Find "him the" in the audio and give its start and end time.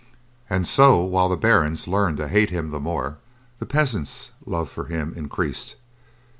2.49-2.79